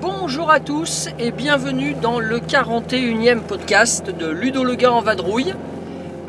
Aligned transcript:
Bonjour 0.00 0.50
à 0.50 0.60
tous 0.60 1.08
et 1.18 1.30
bienvenue 1.30 1.94
dans 1.94 2.20
le 2.20 2.38
41e 2.40 3.40
podcast 3.40 4.10
de 4.10 4.28
Ludo 4.28 4.62
le 4.62 4.76
en 4.92 5.00
vadrouille. 5.00 5.54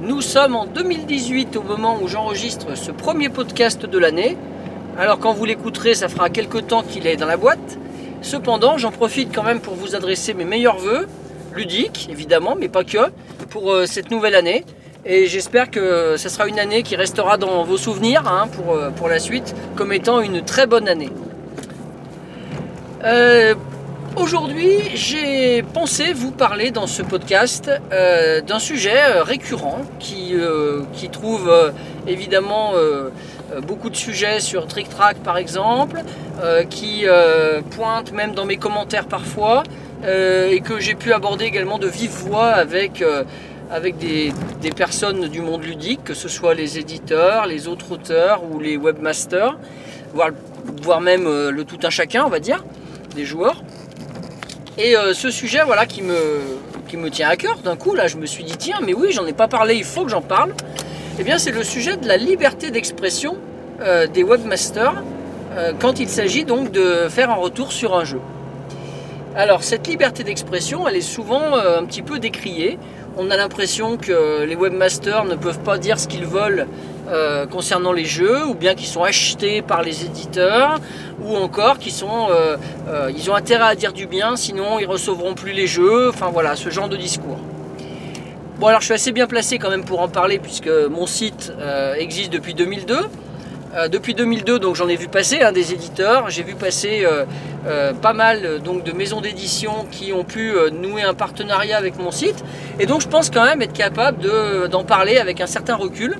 Nous 0.01 0.21
sommes 0.21 0.55
en 0.55 0.65
2018 0.65 1.55
au 1.57 1.61
moment 1.61 1.99
où 2.01 2.07
j'enregistre 2.07 2.75
ce 2.75 2.89
premier 2.89 3.29
podcast 3.29 3.85
de 3.85 3.97
l'année. 3.99 4.35
Alors 4.97 5.19
quand 5.19 5.31
vous 5.31 5.45
l'écouterez, 5.45 5.93
ça 5.93 6.09
fera 6.09 6.31
quelques 6.31 6.65
temps 6.65 6.81
qu'il 6.81 7.05
est 7.05 7.17
dans 7.17 7.27
la 7.27 7.37
boîte. 7.37 7.77
Cependant, 8.23 8.79
j'en 8.79 8.89
profite 8.89 9.29
quand 9.33 9.43
même 9.43 9.59
pour 9.59 9.75
vous 9.75 9.93
adresser 9.93 10.33
mes 10.33 10.43
meilleurs 10.43 10.79
voeux, 10.79 11.05
ludiques 11.55 12.09
évidemment, 12.11 12.55
mais 12.59 12.67
pas 12.67 12.83
que, 12.83 13.11
pour 13.51 13.71
euh, 13.71 13.85
cette 13.85 14.09
nouvelle 14.09 14.33
année. 14.33 14.65
Et 15.05 15.27
j'espère 15.27 15.69
que 15.69 16.15
ce 16.17 16.29
sera 16.29 16.47
une 16.47 16.57
année 16.57 16.81
qui 16.81 16.95
restera 16.95 17.37
dans 17.37 17.63
vos 17.63 17.77
souvenirs 17.77 18.23
hein, 18.25 18.47
pour, 18.47 18.73
euh, 18.73 18.89
pour 18.89 19.07
la 19.07 19.19
suite 19.19 19.53
comme 19.75 19.93
étant 19.93 20.19
une 20.19 20.41
très 20.41 20.65
bonne 20.65 20.87
année. 20.87 21.11
Euh, 23.03 23.53
Aujourd'hui, 24.17 24.81
j'ai 24.93 25.63
pensé 25.63 26.11
vous 26.11 26.31
parler 26.31 26.71
dans 26.71 26.85
ce 26.85 27.01
podcast 27.01 27.71
euh, 27.93 28.41
d'un 28.41 28.59
sujet 28.59 28.97
euh, 28.97 29.23
récurrent 29.23 29.83
qui, 29.99 30.35
euh, 30.35 30.81
qui 30.91 31.09
trouve 31.09 31.49
évidemment 32.07 32.73
beaucoup 33.67 33.89
de 33.89 33.95
sujets 33.95 34.41
sur 34.41 34.67
Trick 34.67 34.89
Track 34.89 35.17
par 35.17 35.37
exemple, 35.37 36.01
qui 36.69 37.05
pointe 37.71 38.11
même 38.11 38.33
dans 38.33 38.45
mes 38.45 38.57
commentaires 38.57 39.07
parfois, 39.07 39.63
et 40.03 40.61
que 40.61 40.79
j'ai 40.79 40.95
pu 40.95 41.13
aborder 41.13 41.45
également 41.45 41.77
de 41.77 41.87
vive 41.87 42.11
voix 42.11 42.47
avec, 42.47 43.03
avec 43.69 43.97
des, 43.97 44.33
des 44.61 44.71
personnes 44.71 45.27
du 45.27 45.41
monde 45.41 45.63
ludique, 45.63 46.03
que 46.03 46.13
ce 46.13 46.27
soit 46.27 46.53
les 46.53 46.79
éditeurs, 46.79 47.45
les 47.45 47.67
autres 47.67 47.91
auteurs 47.91 48.41
ou 48.49 48.59
les 48.59 48.77
webmasters, 48.77 49.57
voire, 50.13 50.31
voire 50.81 51.01
même 51.01 51.25
le 51.25 51.63
tout 51.63 51.79
un 51.83 51.91
chacun, 51.91 52.25
on 52.25 52.29
va 52.29 52.39
dire, 52.39 52.63
des 53.15 53.25
joueurs. 53.25 53.61
Et 54.83 54.97
euh, 54.97 55.13
ce 55.13 55.29
sujet 55.29 55.61
voilà, 55.63 55.85
qui, 55.85 56.01
me, 56.01 57.09
tient 57.11 57.29
à 57.29 57.35
cœur, 57.35 57.59
d'un 57.59 57.75
coup, 57.75 57.93
là, 57.93 58.07
je 58.07 58.17
me 58.17 58.25
suis 58.25 58.43
dit, 58.43 58.57
tiens, 58.57 58.79
mais 58.83 58.95
oui, 58.95 59.11
j'en 59.11 59.27
ai 59.27 59.33
pas 59.33 59.47
parlé, 59.47 59.75
il 59.75 59.83
faut 59.83 60.05
que 60.05 60.09
j'en 60.09 60.23
parle. 60.23 60.55
Eh 61.19 61.23
bien, 61.23 61.37
c'est 61.37 61.51
le 61.51 61.63
sujet 61.63 61.97
de 61.97 62.07
la 62.07 62.17
liberté 62.17 62.71
d'expression 62.71 63.37
euh, 63.81 64.07
des 64.07 64.23
webmasters 64.23 65.03
euh, 65.55 65.73
quand 65.79 65.99
il 65.99 66.09
s'agit 66.09 66.45
donc 66.45 66.71
de 66.71 67.07
faire 67.09 67.29
un 67.29 67.35
retour 67.35 67.71
sur 67.71 67.95
un 67.95 68.05
jeu. 68.05 68.19
Alors, 69.35 69.61
cette 69.63 69.85
liberté 69.85 70.23
d'expression, 70.23 70.87
elle 70.87 70.95
est 70.95 71.01
souvent 71.01 71.53
un 71.53 71.85
petit 71.85 72.01
peu 72.01 72.17
décriée. 72.17 72.79
On 73.17 73.29
a 73.29 73.37
l'impression 73.37 73.97
que 73.97 74.45
les 74.45 74.55
webmasters 74.55 75.25
ne 75.25 75.35
peuvent 75.35 75.61
pas 75.61 75.77
dire 75.77 75.99
ce 75.99 76.07
qu'ils 76.07 76.25
veulent 76.25 76.65
euh, 77.11 77.45
concernant 77.45 77.91
les 77.91 78.05
jeux, 78.05 78.45
ou 78.45 78.53
bien 78.53 78.73
qu'ils 78.73 78.87
sont 78.87 79.03
achetés 79.03 79.61
par 79.61 79.81
les 79.81 80.05
éditeurs, 80.05 80.79
ou 81.23 81.35
encore 81.35 81.77
qu'ils 81.77 81.91
sont, 81.91 82.27
euh, 82.29 82.55
euh, 82.87 83.11
ils 83.15 83.29
ont 83.29 83.35
intérêt 83.35 83.65
à 83.69 83.75
dire 83.75 83.91
du 83.93 84.07
bien, 84.07 84.35
sinon 84.35 84.79
ils 84.79 84.85
recevront 84.85 85.33
plus 85.33 85.51
les 85.51 85.67
jeux. 85.67 86.09
Enfin 86.09 86.29
voilà, 86.31 86.55
ce 86.55 86.69
genre 86.69 86.87
de 86.89 86.97
discours. 86.97 87.37
Bon 88.59 88.67
alors 88.67 88.79
je 88.81 88.85
suis 88.85 88.93
assez 88.93 89.11
bien 89.11 89.27
placé 89.27 89.57
quand 89.57 89.69
même 89.71 89.83
pour 89.83 90.01
en 90.01 90.07
parler 90.07 90.37
puisque 90.39 90.69
mon 90.69 91.07
site 91.07 91.51
existe 91.97 92.31
depuis 92.31 92.53
2002. 92.53 92.95
Euh, 93.73 93.87
depuis 93.87 94.13
2002 94.13 94.59
donc 94.59 94.75
j'en 94.75 94.87
ai 94.87 94.95
vu 94.97 95.07
passer 95.07 95.41
hein, 95.41 95.51
des 95.51 95.73
éditeurs, 95.73 96.29
j'ai 96.29 96.43
vu 96.43 96.55
passer 96.55 97.05
pas 98.01 98.13
mal 98.13 98.59
donc 98.63 98.83
de 98.83 98.91
maisons 98.91 99.21
d'édition 99.21 99.85
qui 99.91 100.13
ont 100.13 100.23
pu 100.23 100.53
nouer 100.73 101.03
un 101.03 101.13
partenariat 101.13 101.77
avec 101.77 101.97
mon 101.97 102.11
site 102.11 102.43
et 102.79 102.85
donc 102.85 103.01
je 103.01 103.07
pense 103.07 103.29
quand 103.29 103.45
même 103.45 103.61
être 103.61 103.73
capable 103.73 104.19
de- 104.19 104.67
d'en 104.67 104.83
parler 104.83 105.17
avec 105.17 105.41
un 105.41 105.47
certain 105.47 105.75
recul 105.75 106.17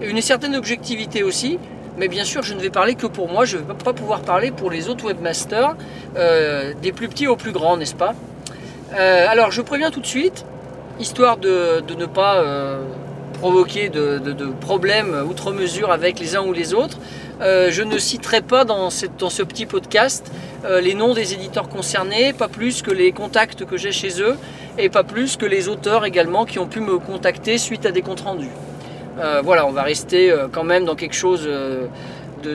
une 0.00 0.20
certaine 0.20 0.54
objectivité 0.54 1.22
aussi. 1.22 1.58
Mais 1.98 2.08
bien 2.08 2.24
sûr, 2.24 2.42
je 2.42 2.52
ne 2.54 2.60
vais 2.60 2.70
parler 2.70 2.94
que 2.94 3.06
pour 3.06 3.28
moi, 3.28 3.44
je 3.44 3.56
ne 3.56 3.62
vais 3.62 3.74
pas 3.74 3.94
pouvoir 3.94 4.20
parler 4.20 4.50
pour 4.50 4.70
les 4.70 4.88
autres 4.88 5.06
webmasters, 5.06 5.76
euh, 6.16 6.74
des 6.82 6.92
plus 6.92 7.08
petits 7.08 7.26
aux 7.26 7.36
plus 7.36 7.52
grands, 7.52 7.76
n'est-ce 7.76 7.94
pas? 7.94 8.14
Euh, 8.94 9.26
Alors, 9.28 9.50
je 9.50 9.62
préviens 9.62 9.90
tout 9.90 10.00
de 10.00 10.06
suite, 10.06 10.44
histoire 11.00 11.38
de, 11.38 11.82
ne 11.96 12.06
pas 12.06 12.36
euh, 12.36 12.82
provoquer 13.32 13.88
de, 13.88 14.20
problèmes 14.60 15.24
outre 15.28 15.52
mesure 15.52 15.90
avec 15.90 16.20
les 16.20 16.36
uns 16.36 16.42
ou 16.42 16.52
les 16.52 16.74
autres, 16.74 16.98
je 17.40 17.82
ne 17.82 17.98
citerai 17.98 18.40
pas 18.40 18.64
dans, 18.64 18.90
ce 18.90 19.42
petit 19.42 19.66
podcast 19.66 20.30
les 20.80 20.94
noms 20.94 21.14
des 21.14 21.32
éditeurs 21.32 21.68
concernés, 21.68 22.32
pas 22.32 22.48
plus 22.48 22.82
que 22.82 22.90
les 22.90 23.12
contacts 23.12 23.64
que 23.64 23.76
j'ai 23.76 23.92
chez 23.92 24.20
eux, 24.20 24.36
et 24.78 24.88
pas 24.88 25.04
plus 25.04 25.36
que 25.36 25.46
les 25.46 25.68
auteurs 25.68 26.04
également 26.04 26.44
qui 26.44 26.58
ont 26.58 26.66
pu 26.66 26.80
me 26.80 26.98
contacter 26.98 27.58
suite 27.58 27.86
à 27.86 27.92
des 27.92 28.02
comptes 28.02 28.22
rendus. 28.22 28.50
Euh, 29.18 29.40
voilà, 29.42 29.66
on 29.66 29.72
va 29.72 29.82
rester 29.82 30.30
euh, 30.30 30.46
quand 30.50 30.64
même 30.64 30.84
dans 30.84 30.94
quelque 30.94 31.14
chose 31.14 31.44
euh, 31.46 31.86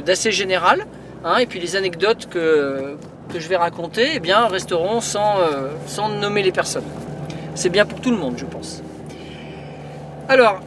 d'assez 0.06 0.32
général. 0.32 0.86
hein, 1.26 1.38
et 1.38 1.46
puis 1.48 1.60
les 1.60 1.76
anecdotes 1.76 2.28
que, 2.30 2.96
je 3.34 3.48
vais 3.48 3.56
raconter 3.58 4.12
eh 4.16 4.20
bien, 4.20 4.48
resteront 4.48 5.02
sans, 5.02 5.40
nommer 6.20 6.44
les 6.44 6.52
personnes. 6.52 6.84
C'est 7.56 7.70
bien 7.70 7.86
pour 7.86 8.00
tout 8.00 8.12
le 8.12 8.18
monde, 8.18 8.36
je 8.38 8.46
pense. 8.46 8.84
Alors, 10.28 10.60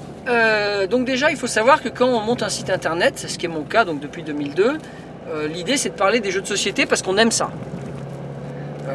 donc 0.88 1.04
déjà, 1.04 1.30
il 1.30 1.36
faut 1.36 1.46
savoir 1.46 1.82
que 1.82 1.90
quand 1.90 2.08
on 2.08 2.20
monte 2.20 2.42
un 2.42 2.48
site 2.48 2.70
internet, 2.70 3.18
ce 3.18 3.38
qui 3.38 3.46
est 3.46 3.50
mon 3.50 3.64
cas 3.64 3.84
donc 3.84 4.00
depuis 4.00 4.22
2002, 4.22 4.78
euh, 5.28 5.48
l'idée 5.48 5.76
c'est 5.76 5.90
de 5.90 5.94
parler 5.94 6.20
des 6.20 6.30
jeux 6.30 6.42
de 6.42 6.46
société 6.46 6.86
parce 6.86 7.02
qu'on 7.02 7.16
aime 7.16 7.30
ça. 7.30 7.50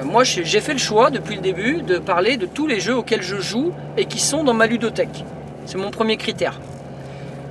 Moi, 0.05 0.23
j'ai 0.23 0.61
fait 0.61 0.73
le 0.73 0.79
choix 0.79 1.09
depuis 1.09 1.35
le 1.35 1.41
début 1.41 1.81
de 1.81 1.97
parler 1.97 2.37
de 2.37 2.45
tous 2.45 2.67
les 2.67 2.79
jeux 2.79 2.95
auxquels 2.95 3.23
je 3.23 3.37
joue 3.37 3.73
et 3.97 4.05
qui 4.05 4.19
sont 4.19 4.43
dans 4.43 4.53
ma 4.53 4.65
ludothèque. 4.65 5.25
C'est 5.65 5.77
mon 5.77 5.91
premier 5.91 6.15
critère. 6.15 6.59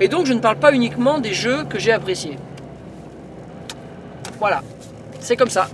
Et 0.01 0.09
donc, 0.09 0.27
je 0.27 0.33
ne 0.33 0.41
parle 0.41 0.57
pas 0.57 0.73
uniquement 0.73 1.19
des 1.19 1.35
jeux 1.35 1.65
que 1.65 1.79
j'ai 1.79 1.93
appréciés. 1.93 2.39
Voilà, 4.39 4.63
c'est 5.19 5.37
comme 5.37 5.51
ça. 5.51 5.69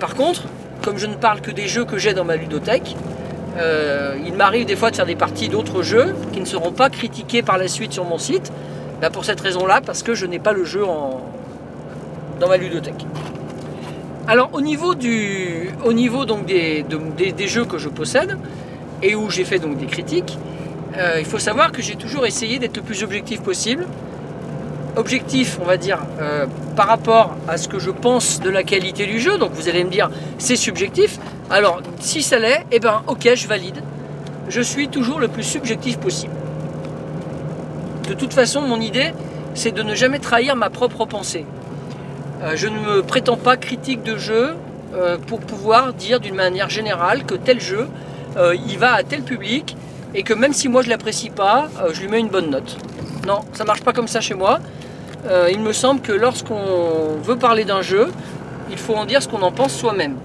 Par 0.00 0.14
contre, 0.16 0.42
comme 0.82 0.98
je 0.98 1.06
ne 1.06 1.14
parle 1.14 1.40
que 1.40 1.50
des 1.50 1.68
jeux 1.68 1.84
que 1.84 1.98
j'ai 1.98 2.12
dans 2.12 2.24
ma 2.24 2.36
ludothèque, 2.36 2.96
euh, 3.56 4.16
il 4.26 4.34
m'arrive 4.34 4.66
des 4.66 4.74
fois 4.74 4.90
de 4.90 4.96
faire 4.96 5.06
des 5.06 5.14
parties 5.14 5.48
d'autres 5.48 5.82
jeux 5.82 6.14
qui 6.32 6.40
ne 6.40 6.44
seront 6.44 6.72
pas 6.72 6.90
critiqués 6.90 7.42
par 7.42 7.56
la 7.56 7.68
suite 7.68 7.92
sur 7.92 8.04
mon 8.04 8.18
site. 8.18 8.52
Bah, 9.00 9.10
pour 9.10 9.24
cette 9.24 9.40
raison-là, 9.40 9.80
parce 9.84 10.02
que 10.02 10.14
je 10.14 10.26
n'ai 10.26 10.40
pas 10.40 10.52
le 10.52 10.64
jeu 10.64 10.84
en... 10.84 11.20
dans 12.40 12.48
ma 12.48 12.56
ludothèque. 12.56 13.06
Alors 14.26 14.50
au 14.52 14.60
niveau, 14.60 14.94
du, 14.94 15.70
au 15.84 15.92
niveau 15.92 16.24
des, 16.24 16.82
des 16.82 17.48
jeux 17.48 17.64
que 17.64 17.78
je 17.78 17.88
possède 17.88 18.38
et 19.02 19.14
où 19.14 19.30
j'ai 19.30 19.44
fait 19.44 19.58
donc 19.58 19.76
des 19.76 19.86
critiques, 19.86 20.38
euh, 20.96 21.16
il 21.18 21.24
faut 21.24 21.38
savoir 21.38 21.72
que 21.72 21.82
j'ai 21.82 21.96
toujours 21.96 22.24
essayé 22.26 22.58
d'être 22.58 22.76
le 22.76 22.82
plus 22.82 23.02
objectif 23.02 23.42
possible. 23.42 23.86
Objectif, 24.96 25.58
on 25.60 25.64
va 25.64 25.76
dire, 25.76 25.98
euh, 26.20 26.46
par 26.76 26.86
rapport 26.86 27.34
à 27.48 27.56
ce 27.56 27.66
que 27.66 27.80
je 27.80 27.90
pense 27.90 28.40
de 28.40 28.48
la 28.48 28.62
qualité 28.62 29.06
du 29.06 29.18
jeu. 29.18 29.38
Donc 29.38 29.52
vous 29.52 29.68
allez 29.68 29.82
me 29.82 29.90
dire, 29.90 30.08
c'est 30.38 30.56
subjectif. 30.56 31.18
Alors 31.50 31.82
si 31.98 32.22
ça 32.22 32.38
l'est, 32.38 32.64
eh 32.70 32.78
ben 32.78 33.02
ok, 33.08 33.28
je 33.34 33.48
valide. 33.48 33.82
Je 34.48 34.60
suis 34.60 34.88
toujours 34.88 35.18
le 35.18 35.28
plus 35.28 35.42
subjectif 35.42 35.98
possible. 35.98 36.34
De 38.08 38.14
toute 38.14 38.32
façon, 38.32 38.60
mon 38.60 38.80
idée, 38.80 39.12
c'est 39.54 39.72
de 39.72 39.82
ne 39.82 39.94
jamais 39.94 40.20
trahir 40.20 40.54
ma 40.54 40.70
propre 40.70 41.06
pensée. 41.06 41.44
Euh, 42.42 42.52
je 42.54 42.68
ne 42.68 42.78
me 42.78 43.02
prétends 43.02 43.36
pas 43.36 43.56
critique 43.56 44.02
de 44.02 44.16
jeu 44.16 44.54
pour 45.26 45.40
pouvoir 45.40 45.92
dire 45.92 46.20
d'une 46.20 46.36
manière 46.36 46.70
générale 46.70 47.24
que 47.24 47.34
tel 47.34 47.60
jeu, 47.60 47.88
il 48.38 48.78
va 48.78 48.92
à 48.92 49.02
tel 49.02 49.22
public 49.22 49.76
et 50.14 50.22
que 50.22 50.32
même 50.32 50.52
si 50.52 50.68
moi 50.68 50.82
je 50.82 50.88
l'apprécie 50.88 51.30
pas, 51.30 51.68
euh, 51.82 51.90
je 51.92 52.00
lui 52.00 52.08
mets 52.08 52.20
une 52.20 52.28
bonne 52.28 52.50
note. 52.50 52.76
Non, 53.26 53.40
ça 53.52 53.64
marche 53.64 53.82
pas 53.82 53.92
comme 53.92 54.08
ça 54.08 54.20
chez 54.20 54.34
moi. 54.34 54.60
Euh, 55.26 55.48
il 55.50 55.60
me 55.60 55.72
semble 55.72 56.00
que 56.00 56.12
lorsqu'on 56.12 57.16
veut 57.22 57.36
parler 57.36 57.64
d'un 57.64 57.82
jeu, 57.82 58.12
il 58.70 58.78
faut 58.78 58.94
en 58.94 59.06
dire 59.06 59.22
ce 59.22 59.28
qu'on 59.28 59.42
en 59.42 59.52
pense 59.52 59.74
soi-même. 59.74 60.16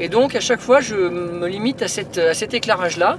Et 0.00 0.08
donc 0.08 0.34
à 0.34 0.40
chaque 0.40 0.60
fois, 0.60 0.80
je 0.80 0.94
me 0.94 1.48
limite 1.48 1.82
à, 1.82 1.88
cet 1.88 2.54
éclairage-là, 2.54 3.16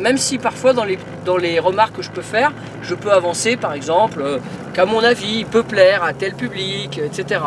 même 0.00 0.16
si 0.16 0.38
parfois 0.38 0.72
dans 0.72 0.84
les, 0.84 1.60
remarques 1.60 1.96
que 1.96 2.02
je 2.02 2.10
peux 2.10 2.22
faire, 2.22 2.52
je 2.82 2.94
peux 2.94 3.12
avancer 3.12 3.56
par 3.56 3.74
exemple 3.74 4.22
euh, 4.22 4.38
qu'à 4.72 4.86
mon 4.86 5.00
avis, 5.04 5.40
il 5.40 5.46
peut 5.46 5.62
plaire 5.62 6.02
à 6.02 6.12
tel 6.12 6.34
public, 6.34 6.98
etc. 6.98 7.40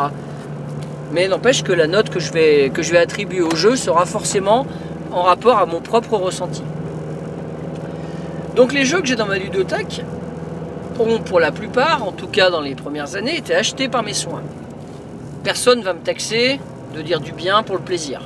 Mais 1.12 1.28
n'empêche 1.28 1.62
que 1.62 1.72
la 1.72 1.86
note 1.86 2.10
que 2.10 2.20
je 2.20 2.32
vais 2.32 2.98
attribuer 2.98 3.40
au 3.40 3.54
jeu 3.54 3.76
sera 3.76 4.06
forcément 4.06 4.66
en 5.10 5.22
rapport 5.22 5.58
à 5.58 5.66
mon 5.66 5.80
propre 5.80 6.16
ressenti. 6.16 6.62
Donc 8.58 8.72
les 8.72 8.84
jeux 8.84 9.00
que 9.00 9.06
j'ai 9.06 9.14
dans 9.14 9.28
ma 9.28 9.38
ludothèque 9.38 10.02
ont 10.98 11.20
pour 11.20 11.38
la 11.38 11.52
plupart, 11.52 12.02
en 12.02 12.10
tout 12.10 12.26
cas 12.26 12.50
dans 12.50 12.60
les 12.60 12.74
premières 12.74 13.14
années, 13.14 13.36
été 13.36 13.54
achetés 13.54 13.88
par 13.88 14.02
mes 14.02 14.14
soins. 14.14 14.42
Personne 15.44 15.78
ne 15.78 15.84
va 15.84 15.92
me 15.92 16.00
taxer 16.00 16.58
de 16.92 17.00
dire 17.00 17.20
du 17.20 17.30
bien 17.30 17.62
pour 17.62 17.76
le 17.76 17.82
plaisir. 17.82 18.20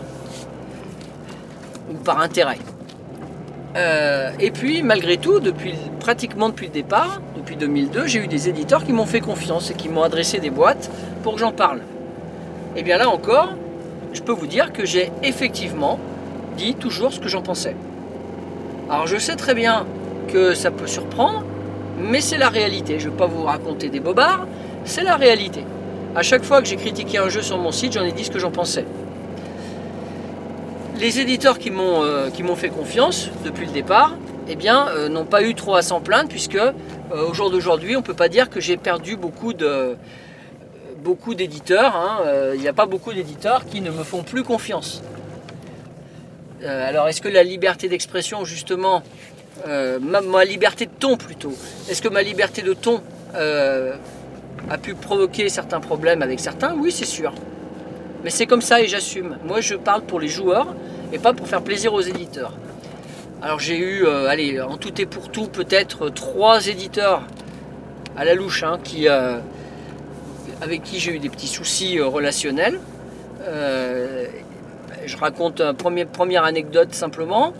Ou 1.90 1.98
par 1.98 2.18
intérêt. 2.22 2.56
Euh, 3.76 4.30
et 4.40 4.50
puis, 4.50 4.82
malgré 4.82 5.18
tout, 5.18 5.38
depuis, 5.38 5.74
pratiquement 6.00 6.48
depuis 6.48 6.68
le 6.68 6.72
départ, 6.72 7.20
depuis 7.36 7.56
2002, 7.56 8.06
j'ai 8.06 8.20
eu 8.20 8.26
des 8.26 8.48
éditeurs 8.48 8.84
qui 8.84 8.94
m'ont 8.94 9.04
fait 9.04 9.20
confiance 9.20 9.70
et 9.70 9.74
qui 9.74 9.90
m'ont 9.90 10.02
adressé 10.02 10.38
des 10.38 10.48
boîtes 10.48 10.90
pour 11.22 11.34
que 11.34 11.40
j'en 11.40 11.52
parle. 11.52 11.82
Et 12.74 12.82
bien 12.82 12.96
là 12.96 13.10
encore, 13.10 13.50
je 14.14 14.22
peux 14.22 14.32
vous 14.32 14.46
dire 14.46 14.72
que 14.72 14.86
j'ai 14.86 15.12
effectivement 15.22 16.00
dit 16.56 16.74
toujours 16.74 17.12
ce 17.12 17.20
que 17.20 17.28
j'en 17.28 17.42
pensais. 17.42 17.76
Alors 18.88 19.06
je 19.06 19.18
sais 19.18 19.36
très 19.36 19.54
bien 19.54 19.84
que 20.32 20.54
ça 20.54 20.70
peut 20.70 20.86
surprendre, 20.86 21.44
mais 21.98 22.20
c'est 22.20 22.38
la 22.38 22.48
réalité. 22.48 22.98
Je 22.98 23.06
ne 23.06 23.10
vais 23.10 23.16
pas 23.18 23.26
vous 23.26 23.44
raconter 23.44 23.88
des 23.90 24.00
bobards, 24.00 24.46
c'est 24.84 25.02
la 25.02 25.16
réalité. 25.16 25.64
À 26.16 26.22
chaque 26.22 26.44
fois 26.44 26.60
que 26.62 26.68
j'ai 26.68 26.76
critiqué 26.76 27.18
un 27.18 27.28
jeu 27.28 27.42
sur 27.42 27.58
mon 27.58 27.72
site, 27.72 27.92
j'en 27.92 28.04
ai 28.04 28.12
dit 28.12 28.24
ce 28.24 28.30
que 28.30 28.38
j'en 28.38 28.50
pensais. 28.50 28.84
Les 30.98 31.20
éditeurs 31.20 31.58
qui 31.58 31.70
m'ont 31.70 32.02
euh, 32.02 32.28
fait 32.56 32.68
confiance 32.68 33.30
depuis 33.44 33.66
le 33.66 33.72
départ, 33.72 34.14
eh 34.48 34.56
bien, 34.56 34.88
euh, 34.88 35.08
n'ont 35.08 35.24
pas 35.24 35.42
eu 35.42 35.54
trop 35.54 35.74
à 35.74 35.82
s'en 35.82 36.00
plaindre 36.00 36.28
puisque 36.28 36.56
euh, 36.56 36.72
au 37.28 37.34
jour 37.34 37.50
d'aujourd'hui, 37.50 37.96
on 37.96 38.00
ne 38.00 38.04
peut 38.04 38.14
pas 38.14 38.28
dire 38.28 38.50
que 38.50 38.60
j'ai 38.60 38.76
perdu 38.76 39.16
beaucoup 39.16 39.52
de 39.52 39.96
beaucoup 41.02 41.34
d'éditeurs. 41.34 41.96
hein. 41.96 42.20
Euh, 42.26 42.52
Il 42.54 42.60
n'y 42.60 42.68
a 42.68 42.72
pas 42.72 42.86
beaucoup 42.86 43.12
d'éditeurs 43.12 43.64
qui 43.66 43.80
ne 43.80 43.90
me 43.90 44.04
font 44.04 44.22
plus 44.22 44.42
confiance. 44.44 45.02
Alors, 46.64 47.08
est-ce 47.08 47.20
que 47.20 47.28
la 47.28 47.42
liberté 47.42 47.88
d'expression, 47.88 48.44
justement, 48.44 49.02
euh, 49.66 49.98
ma, 50.00 50.44
liberté 50.44 50.86
de 50.86 50.90
ton 50.98 51.16
plutôt, 51.16 51.52
est-ce 51.88 52.02
que 52.02 52.08
ma 52.08 52.22
liberté 52.22 52.62
de 52.62 52.72
ton 52.72 53.00
euh, 53.34 53.94
a 54.70 54.78
pu 54.78 54.94
provoquer 54.94 55.48
certains 55.48 55.80
problèmes 55.80 56.22
avec 56.22 56.40
certains? 56.40 56.74
Oui, 56.74 56.90
c'est 56.90 57.04
sûr. 57.04 57.32
Mais 58.24 58.30
c'est 58.30 58.46
comme 58.46 58.62
ça 58.62 58.80
et 58.80 58.88
j'assume. 58.88 59.36
Moi, 59.44 59.60
je 59.60 59.74
parle 59.74 60.02
pour 60.02 60.20
les 60.20 60.28
joueurs 60.28 60.74
et 61.12 61.18
pas 61.18 61.32
pour 61.32 61.46
faire 61.46 61.62
plaisir 61.62 61.92
aux 61.92 62.00
éditeurs. 62.00 62.52
Alors, 63.42 63.60
j'ai 63.60 63.76
eu, 63.76 64.04
euh, 64.04 64.28
allez, 64.28 64.60
en 64.60 64.76
tout 64.76 65.00
et 65.00 65.06
pour 65.06 65.28
tout, 65.30 65.46
peut-être 65.46 66.08
trois 66.08 66.66
éditeurs 66.66 67.22
à 68.16 68.24
la 68.24 68.34
louche 68.34 68.62
hein, 68.62 68.78
qui, 68.82 69.08
avec 69.08 70.82
qui 70.82 70.98
j'ai 70.98 71.14
eu 71.14 71.18
des 71.18 71.28
petits 71.28 71.48
soucis 71.48 72.00
relationnels. 72.00 72.78
Je 75.04 75.16
raconte 75.16 75.60
une 75.60 75.74
première, 75.74 76.06
première 76.06 76.44
anecdote 76.44 76.94
simplement. 76.94 77.52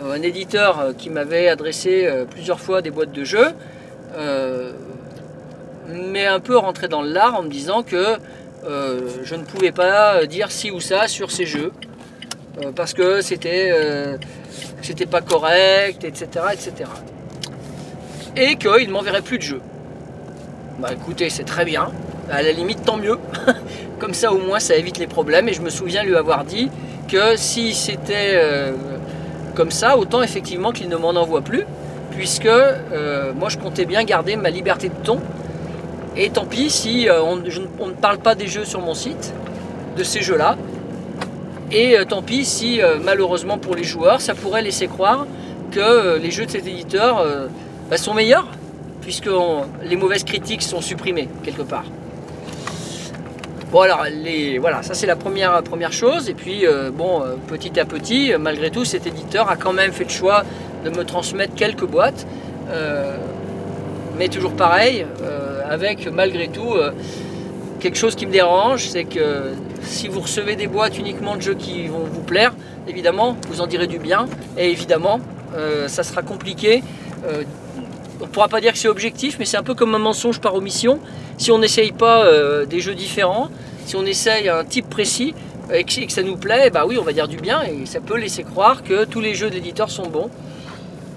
Euh, 0.00 0.12
un 0.12 0.22
éditeur 0.22 0.80
euh, 0.80 0.92
qui 0.92 1.10
m'avait 1.10 1.48
adressé 1.48 2.06
euh, 2.06 2.24
plusieurs 2.24 2.60
fois 2.60 2.82
des 2.82 2.90
boîtes 2.90 3.12
de 3.12 3.24
jeux 3.24 3.52
m'est 5.88 6.26
un 6.26 6.40
peu 6.40 6.56
rentré 6.56 6.86
dans 6.88 7.02
le 7.02 7.10
lard 7.10 7.34
en 7.34 7.42
me 7.42 7.48
disant 7.48 7.82
que 7.82 8.16
je 8.64 9.34
ne 9.34 9.42
pouvais 9.42 9.72
pas 9.72 10.26
dire 10.26 10.50
ci 10.50 10.70
ou 10.70 10.80
ça 10.80 11.08
sur 11.08 11.30
ces 11.30 11.46
jeux 11.46 11.72
parce 12.76 12.92
que 12.92 13.22
c'était 13.22 13.72
c'était 14.82 15.06
pas 15.06 15.22
correct, 15.22 16.04
etc., 16.04 16.28
etc. 16.52 16.90
Et 18.36 18.56
qu'il 18.56 18.86
ne 18.86 18.92
m'enverrait 18.92 19.22
plus 19.22 19.38
de 19.38 19.42
jeux. 19.42 19.62
Bah 20.78 20.90
écoutez, 20.92 21.30
c'est 21.30 21.44
très 21.44 21.64
bien. 21.64 21.90
À 22.30 22.42
la 22.42 22.52
limite, 22.52 22.84
tant 22.84 22.98
mieux. 22.98 23.18
Comme 23.98 24.14
ça, 24.14 24.30
au 24.32 24.38
moins, 24.38 24.60
ça 24.60 24.76
évite 24.76 24.98
les 24.98 25.06
problèmes. 25.06 25.48
Et 25.48 25.54
je 25.54 25.62
me 25.62 25.70
souviens 25.70 26.02
lui 26.04 26.16
avoir 26.16 26.44
dit 26.44 26.70
que 27.08 27.36
si 27.36 27.74
c'était 27.74 28.72
comme 29.54 29.70
ça, 29.70 29.96
autant 29.96 30.22
effectivement 30.22 30.72
qu'il 30.72 30.88
ne 30.88 30.96
m'en 30.96 31.10
envoie 31.10 31.42
plus, 31.42 31.64
puisque 32.10 32.46
euh, 32.46 33.32
moi, 33.34 33.48
je 33.48 33.58
comptais 33.58 33.84
bien 33.84 34.04
garder 34.04 34.36
ma 34.36 34.50
liberté 34.50 34.88
de 34.88 35.04
ton. 35.04 35.18
Et 36.16 36.30
tant 36.30 36.44
pis 36.44 36.70
si 36.70 37.08
euh, 37.08 37.22
on, 37.22 37.36
ne- 37.36 37.92
parle 37.94 38.18
pas 38.18 38.34
des 38.34 38.46
jeux 38.46 38.64
sur 38.64 38.80
mon 38.80 38.94
site, 38.94 39.32
de 39.96 40.02
ces 40.04 40.20
jeux-là. 40.22 40.56
Et 41.70 41.98
euh, 41.98 42.04
tant 42.04 42.22
pis 42.22 42.44
si, 42.44 42.80
malheureusement 43.02 43.58
pour 43.58 43.74
les 43.74 43.84
joueurs, 43.84 44.20
ça 44.20 44.34
pourrait 44.34 44.62
laisser 44.62 44.88
croire 44.88 45.26
que 45.70 46.18
les 46.18 46.30
jeux 46.30 46.44
de 46.44 46.50
cet 46.50 46.66
éditeur 46.66 47.24
bah, 47.88 47.96
sont 47.96 48.12
meilleurs, 48.12 48.46
puisque 49.00 49.30
les 49.82 49.96
mauvaises 49.96 50.24
critiques 50.24 50.62
sont 50.62 50.82
supprimées 50.82 51.28
quelque 51.42 51.62
part. 51.62 51.84
Bon 53.72 53.80
alors, 53.80 54.04
les, 54.12 54.58
voilà, 54.58 54.82
ça 54.82 54.92
c'est 54.92 55.06
la 55.06 55.16
première, 55.16 55.62
première 55.62 55.92
chose. 55.92 56.28
Et 56.28 56.34
puis, 56.34 56.66
euh, 56.66 56.90
bon, 56.90 57.22
euh, 57.22 57.36
petit 57.46 57.80
à 57.80 57.86
petit, 57.86 58.30
euh, 58.30 58.36
malgré 58.38 58.70
tout, 58.70 58.84
cet 58.84 59.06
éditeur 59.06 59.48
a 59.48 59.56
quand 59.56 59.72
même 59.72 59.92
fait 59.92 60.04
le 60.04 60.10
choix 60.10 60.44
de 60.84 60.90
me 60.90 61.04
transmettre 61.04 61.54
quelques 61.54 61.86
boîtes. 61.86 62.26
Mais 64.18 64.28
toujours 64.28 64.52
pareil, 64.52 65.06
avec 65.68 66.10
malgré 66.10 66.48
tout 66.48 66.74
quelque 67.80 67.96
chose 67.96 68.14
qui 68.14 68.26
me 68.26 68.32
dérange, 68.32 68.88
c'est 68.88 69.04
que 69.04 69.52
si 69.82 70.08
vous 70.08 70.20
recevez 70.20 70.54
des 70.54 70.66
boîtes 70.66 70.98
uniquement 70.98 71.36
de 71.36 71.42
jeux 71.42 71.54
qui 71.54 71.88
vont 71.88 72.04
vous 72.04 72.22
plaire, 72.22 72.52
évidemment, 72.88 73.36
vous 73.48 73.60
en 73.60 73.66
direz 73.66 73.86
du 73.86 73.98
bien. 73.98 74.26
Et 74.56 74.70
évidemment, 74.70 75.20
ça 75.86 76.02
sera 76.02 76.22
compliqué. 76.22 76.82
On 78.22 78.26
ne 78.26 78.30
pourra 78.30 78.48
pas 78.48 78.60
dire 78.60 78.72
que 78.72 78.78
c'est 78.78 78.88
objectif, 78.88 79.36
mais 79.40 79.44
c'est 79.44 79.56
un 79.56 79.64
peu 79.64 79.74
comme 79.74 79.96
un 79.96 79.98
mensonge 79.98 80.40
par 80.40 80.54
omission. 80.54 81.00
Si 81.38 81.50
on 81.50 81.58
n'essaye 81.58 81.90
pas 81.90 82.24
euh, 82.24 82.64
des 82.66 82.78
jeux 82.78 82.94
différents, 82.94 83.50
si 83.84 83.96
on 83.96 84.06
essaye 84.06 84.48
un 84.48 84.64
type 84.64 84.88
précis 84.88 85.34
et 85.74 85.82
que, 85.82 86.12
ça 86.12 86.22
nous 86.22 86.36
plaît, 86.36 86.70
bah 86.70 86.84
oui, 86.86 86.96
on 87.00 87.02
va 87.02 87.12
dire 87.12 87.26
du 87.26 87.36
bien 87.36 87.62
et 87.62 87.84
ça 87.84 88.00
peut 88.00 88.16
laisser 88.16 88.44
croire 88.44 88.84
que 88.84 89.04
tous 89.04 89.20
les 89.20 89.34
jeux 89.34 89.50
de 89.50 89.54
l'éditeur 89.54 89.90
sont 89.90 90.06
bons. 90.06 90.30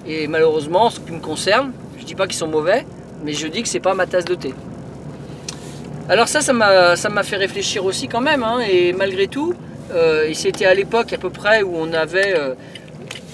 Et 0.08 0.28
malheureusement, 0.28 0.86
en 0.86 0.90
ce 0.90 1.00
qui 1.00 1.12
me 1.12 1.20
concerne, 1.20 1.74
je 2.00 2.06
dis 2.06 2.16
pas 2.16 2.26
qu'ils 2.26 2.38
sont 2.38 2.48
mauvais, 2.48 2.88
mais 3.24 3.34
je 3.34 3.46
dis 3.46 3.62
que 3.62 3.70
c'est 3.70 3.80
pas 3.80 3.94
ma 3.94 4.08
tasse 4.08 4.26
de 4.26 4.34
thé. 4.34 4.56
Alors 6.10 6.28
ça, 6.28 6.42
ça 6.42 6.54
m'a, 6.54 6.96
ça 6.96 7.10
m'a 7.10 7.22
fait 7.22 7.38
réfléchir 7.38 7.86
aussi 7.86 8.08
quand 8.08 8.22
même, 8.22 8.44
hein, 8.44 8.60
et 8.68 8.94
malgré 8.94 9.28
tout, 9.28 9.54
euh, 9.94 10.28
et 10.28 10.34
c'était 10.34 10.66
à 10.66 10.74
l'époque 10.74 11.14
à 11.14 11.20
peu 11.20 11.30
près 11.30 11.62
où 11.62 11.74
on 11.76 11.94
avait 11.94 12.34
euh, 12.36 12.56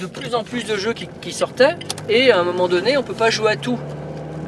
de 0.01 0.07
plus 0.07 0.33
en 0.33 0.43
plus 0.43 0.65
de 0.65 0.75
jeux 0.77 0.93
qui, 0.93 1.31
sortaient, 1.31 1.75
et 2.09 2.31
à 2.31 2.39
un 2.39 2.43
moment 2.43 2.67
donné, 2.67 2.97
on 2.97 3.03
peut 3.03 3.13
pas 3.13 3.29
jouer 3.29 3.51
à 3.51 3.55
tout. 3.55 3.77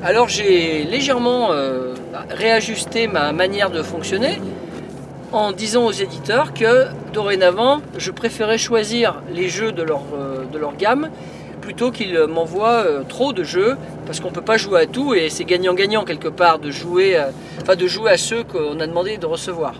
Alors 0.03 0.27
j'ai 0.27 0.83
légèrement 0.83 1.51
euh, 1.51 1.93
réajusté 2.29 3.07
ma 3.07 3.31
manière 3.31 3.69
de 3.69 3.83
fonctionner 3.83 4.41
en 5.31 5.51
disant 5.51 5.85
aux 5.85 5.91
éditeurs 5.91 6.53
que 6.53 6.87
dorénavant, 7.13 7.81
je 7.97 8.11
préférais 8.11 8.57
choisir 8.57 9.21
les 9.31 9.47
jeux 9.47 9.71
de 9.71 9.83
leur, 9.83 10.01
euh, 10.15 10.43
gamme 10.77 11.09
plutôt 11.61 11.91
qu'ils 11.91 12.19
m'envoient 12.27 12.83
euh, 12.85 13.03
trop 13.07 13.31
de 13.31 13.43
jeux 13.43 13.77
parce 14.05 14.19
qu'on 14.19 14.29
ne 14.29 14.33
peut 14.33 14.41
pas 14.41 14.57
jouer 14.57 14.81
à 14.81 14.85
tout 14.87 15.13
et 15.13 15.29
c'est 15.29 15.45
gagnant-gagnant 15.45 16.03
quelque 16.03 16.27
part 16.27 16.59
de 16.59 16.71
jouer, 16.71 17.17
enfin 17.61 17.75
de 17.75 17.87
jouer 17.87 18.11
à 18.11 18.17
ceux 18.17 18.43
qu'on 18.43 18.79
a 18.79 18.87
demandé 18.87 19.17
de 19.17 19.25
recevoir. 19.27 19.75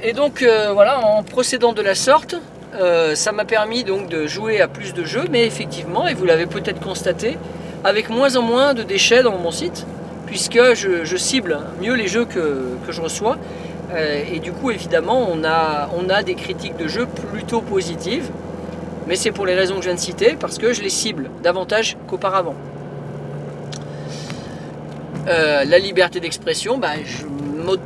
Et 0.00 0.14
donc 0.14 0.44
voilà, 0.72 0.98
en 1.06 1.22
procédant 1.22 1.72
de 1.72 1.82
la 1.82 1.94
sorte, 1.94 2.34
euh, 2.74 3.14
ça 3.14 3.32
m'a 3.32 3.44
permis 3.44 3.84
donc 3.84 4.08
de 4.08 4.26
jouer 4.26 4.60
à 4.60 4.68
plus 4.68 4.94
de 4.94 5.04
jeux, 5.04 5.24
mais 5.30 5.46
effectivement, 5.46 6.08
et 6.08 6.14
vous 6.14 6.24
l'avez 6.24 6.46
peut-être 6.46 6.80
constaté, 6.80 7.36
avec 7.84 8.08
moins 8.08 8.36
en 8.36 8.42
moins 8.42 8.72
de 8.72 8.82
déchets 8.82 9.22
dans 9.22 9.36
mon 9.36 9.50
site, 9.50 9.86
puisque 10.26 10.58
je, 10.74 11.16
cible 11.16 11.58
mieux 11.82 11.94
les 11.94 12.08
jeux 12.08 12.24
que, 12.24 12.76
je 12.88 13.00
reçois. 13.00 13.36
Euh, 13.92 14.22
et 14.32 14.38
du 14.38 14.52
coup, 14.52 14.70
évidemment, 14.70 15.28
on 15.30 15.44
a, 15.44 16.22
des 16.22 16.34
critiques 16.34 16.76
de 16.76 16.88
jeux 16.88 17.06
plutôt 17.30 17.60
positives, 17.60 18.30
mais 19.06 19.16
c'est 19.16 19.32
pour 19.32 19.44
les 19.44 19.54
raisons 19.54 19.76
que 19.76 19.82
je 19.82 19.88
viens 19.88 19.96
de 19.96 20.00
citer, 20.00 20.36
parce 20.40 20.56
que 20.56 20.72
je 20.72 20.80
les 20.80 20.88
cible 20.88 21.30
davantage 21.42 21.98
qu'auparavant. 22.08 22.54
Euh, 25.28 25.64
la 25.64 25.78
liberté 25.78 26.20
d'expression, 26.20 26.78
bah, 26.78 26.92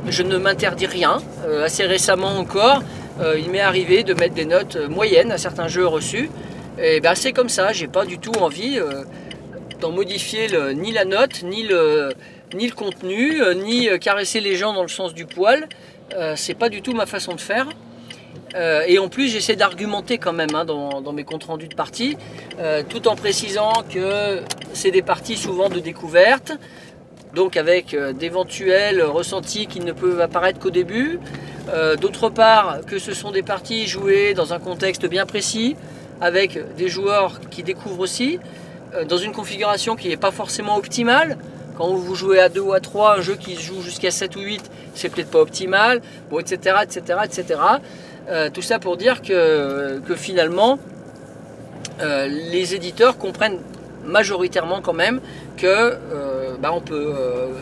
je, 0.09 0.23
ne 0.23 0.37
m'interdis 0.37 0.85
rien. 0.85 1.17
Assez 1.61 1.83
récemment 1.83 2.37
encore, 2.37 2.81
euh, 3.19 3.39
il 3.39 3.49
m'est 3.49 3.61
arrivé 3.61 4.03
de 4.03 4.13
mettre 4.13 4.35
des 4.35 4.45
notes 4.45 4.75
euh, 4.75 4.87
moyennes 4.87 5.31
à 5.31 5.37
certains 5.37 5.67
jeux 5.67 5.87
reçus. 5.87 6.29
Et 6.79 6.99
ben 6.99 7.15
c'est 7.15 7.31
comme 7.31 7.49
ça, 7.49 7.73
j'ai 7.73 7.87
pas 7.87 8.05
du 8.05 8.19
tout 8.19 8.33
envie 8.33 8.77
euh, 8.77 9.03
d'en 9.79 9.91
modifier 9.91 10.47
ni 10.75 10.91
la 10.91 11.05
note, 11.05 11.41
ni 11.41 11.63
le, 11.63 12.13
contenu, 12.75 13.41
ni 13.55 13.89
caresser 13.99 14.39
les 14.39 14.55
gens 14.55 14.73
dans 14.73 14.83
le 14.83 14.87
sens 14.87 15.13
du 15.13 15.25
poil. 15.25 15.67
C'est 16.35 16.53
pas 16.53 16.69
du 16.69 16.81
tout 16.81 16.93
ma 16.93 17.05
façon 17.05 17.33
de 17.33 17.41
faire. 17.41 17.67
Et 18.87 18.97
en 18.97 19.07
plus, 19.07 19.27
j'essaie 19.27 19.55
d'argumenter 19.55 20.17
quand 20.17 20.33
même 20.33 20.53
hein, 20.55 20.65
dans, 20.65 21.13
mes 21.13 21.23
comptes 21.23 21.43
rendus 21.43 21.67
de 21.67 21.75
parties, 21.75 22.17
euh, 22.59 22.81
tout 22.87 23.07
en 23.07 23.15
précisant 23.15 23.73
que 23.91 24.41
c'est 24.73 24.91
des 24.91 25.03
parties 25.03 25.37
souvent 25.37 25.69
de 25.69 25.79
découverte, 25.79 26.53
donc 27.35 27.55
avec 27.55 27.95
d'éventuels 28.17 29.03
ressentis 29.03 29.67
qui 29.67 29.79
ne 29.79 29.91
peuvent 29.91 30.21
apparaître 30.21 30.59
qu'au 30.59 30.71
début. 30.71 31.19
Euh, 31.69 31.95
D'autre 31.97 32.29
part, 32.29 32.79
que 32.85 32.97
ce 32.97 33.13
sont 33.13 33.31
des 33.31 33.43
parties 33.43 33.87
jouées 33.87 34.33
dans 34.33 34.53
un 34.53 34.59
contexte 34.59 35.05
bien 35.05 35.25
précis, 35.25 35.75
avec 36.21 36.59
des 36.75 36.87
joueurs 36.87 37.39
qui 37.51 37.63
découvrent 37.63 37.99
aussi, 37.99 38.39
euh, 38.95 39.03
dans 39.03 39.17
une 39.17 39.33
configuration 39.33 39.95
qui 39.95 40.07
n'est 40.07 40.17
pas 40.17 40.31
forcément 40.31 40.77
optimale. 40.77 41.37
Quand 41.77 41.89
vous 41.89 42.15
jouez 42.15 42.39
à 42.39 42.49
2 42.49 42.61
ou 42.61 42.73
à 42.73 42.79
3, 42.79 43.17
un 43.17 43.21
jeu 43.21 43.35
qui 43.35 43.55
se 43.55 43.61
joue 43.61 43.81
jusqu'à 43.81 44.11
7 44.11 44.35
ou 44.35 44.41
8, 44.41 44.71
c'est 44.95 45.09
peut-être 45.09 45.29
pas 45.29 45.39
optimal, 45.39 46.01
bon, 46.31 46.39
etc., 46.39 46.77
etc., 46.81 47.19
etc. 47.23 47.59
Tout 48.53 48.61
ça 48.61 48.79
pour 48.79 48.97
dire 48.97 49.21
que, 49.21 50.01
finalement, 50.15 50.79
euh, 52.01 52.27
les 52.27 52.73
éditeurs 52.73 53.17
comprennent 53.17 53.59
majoritairement 54.03 54.81
quand 54.81 54.93
même 54.93 55.21
que, 55.55 55.97
bah, 56.59 56.73